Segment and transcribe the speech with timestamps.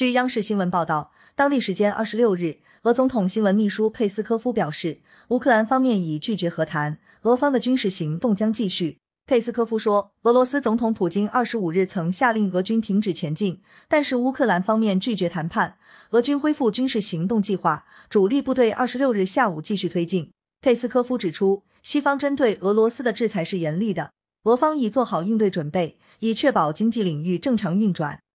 [0.00, 8.96] 据央视新闻报道当地时间二十六日俄总统新闻秘书佩斯科夫表示乌克兰方面已拒绝和谈俄方的军事行动将继续。
[9.26, 13.60] 佩斯科夫说俄罗斯总统普京二十五日曾下令俄军停止前进
[13.90, 15.76] 但是乌克兰方面拒绝谈判
[16.12, 20.30] 俄军恢复军事行动计划主力部队二十六日下午继续推进。
[20.62, 24.12] 佩斯科夫指出西方针对俄罗斯的制裁是严厉的
[24.44, 28.20] 俄方已做好应对准备以确保经济领域正常运转。